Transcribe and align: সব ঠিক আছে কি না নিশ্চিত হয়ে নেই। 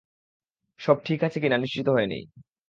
সব 0.79 0.97
ঠিক 1.05 1.19
আছে 1.23 1.37
কি 1.39 1.47
না 1.49 1.57
নিশ্চিত 1.57 1.87
হয়ে 1.89 2.07
নেই। 2.07 2.23